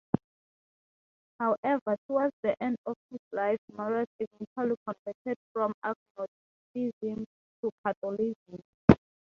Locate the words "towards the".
2.07-2.55